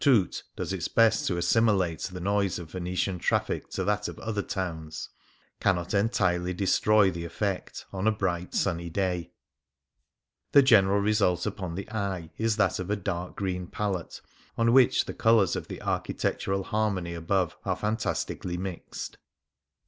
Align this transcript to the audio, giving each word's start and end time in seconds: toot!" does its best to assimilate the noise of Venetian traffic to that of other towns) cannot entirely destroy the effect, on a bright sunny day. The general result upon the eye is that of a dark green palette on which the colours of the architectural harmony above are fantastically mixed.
toot!" 0.03 0.41
does 0.57 0.73
its 0.73 0.87
best 0.87 1.27
to 1.27 1.37
assimilate 1.37 1.99
the 2.11 2.19
noise 2.19 2.57
of 2.57 2.71
Venetian 2.71 3.19
traffic 3.19 3.69
to 3.69 3.83
that 3.83 4.07
of 4.07 4.17
other 4.17 4.41
towns) 4.41 5.09
cannot 5.59 5.93
entirely 5.93 6.55
destroy 6.55 7.11
the 7.11 7.23
effect, 7.23 7.85
on 7.93 8.07
a 8.07 8.11
bright 8.11 8.55
sunny 8.55 8.89
day. 8.89 9.31
The 10.53 10.63
general 10.63 11.01
result 11.01 11.45
upon 11.45 11.75
the 11.75 11.87
eye 11.91 12.31
is 12.39 12.55
that 12.57 12.79
of 12.79 12.89
a 12.89 12.95
dark 12.95 13.35
green 13.35 13.67
palette 13.67 14.21
on 14.57 14.73
which 14.73 15.05
the 15.05 15.13
colours 15.13 15.55
of 15.55 15.67
the 15.67 15.79
architectural 15.83 16.63
harmony 16.63 17.13
above 17.13 17.55
are 17.63 17.75
fantastically 17.75 18.57
mixed. 18.57 19.19